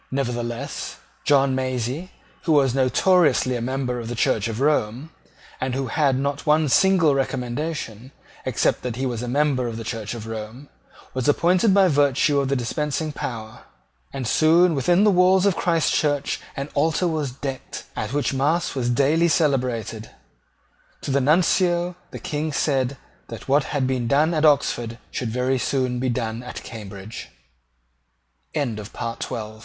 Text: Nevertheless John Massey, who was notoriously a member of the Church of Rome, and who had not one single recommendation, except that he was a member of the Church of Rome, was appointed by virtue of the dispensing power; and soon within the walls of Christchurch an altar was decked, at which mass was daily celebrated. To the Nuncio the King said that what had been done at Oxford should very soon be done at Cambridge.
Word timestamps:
Nevertheless 0.09 0.95
John 1.25 1.53
Massey, 1.53 2.09
who 2.45 2.53
was 2.53 2.73
notoriously 2.73 3.55
a 3.55 3.61
member 3.61 3.99
of 3.99 4.07
the 4.07 4.15
Church 4.15 4.47
of 4.47 4.59
Rome, 4.59 5.11
and 5.59 5.75
who 5.75 5.85
had 5.89 6.17
not 6.17 6.47
one 6.47 6.69
single 6.69 7.13
recommendation, 7.13 8.11
except 8.43 8.81
that 8.81 8.95
he 8.95 9.05
was 9.05 9.21
a 9.21 9.27
member 9.27 9.67
of 9.67 9.77
the 9.77 9.83
Church 9.83 10.15
of 10.15 10.25
Rome, 10.25 10.69
was 11.13 11.27
appointed 11.29 11.71
by 11.75 11.87
virtue 11.87 12.39
of 12.39 12.47
the 12.49 12.55
dispensing 12.55 13.11
power; 13.11 13.65
and 14.11 14.25
soon 14.27 14.73
within 14.73 15.03
the 15.03 15.11
walls 15.11 15.45
of 15.45 15.55
Christchurch 15.55 16.41
an 16.57 16.69
altar 16.73 17.07
was 17.07 17.29
decked, 17.29 17.83
at 17.95 18.11
which 18.11 18.33
mass 18.33 18.73
was 18.73 18.89
daily 18.89 19.27
celebrated. 19.27 20.09
To 21.01 21.11
the 21.11 21.21
Nuncio 21.21 21.95
the 22.09 22.17
King 22.17 22.51
said 22.53 22.97
that 23.27 23.47
what 23.47 23.65
had 23.65 23.85
been 23.85 24.07
done 24.07 24.33
at 24.33 24.45
Oxford 24.45 24.97
should 25.11 25.29
very 25.29 25.59
soon 25.59 25.99
be 25.99 26.09
done 26.09 26.41
at 26.41 26.63
Cambridge. 26.63 27.29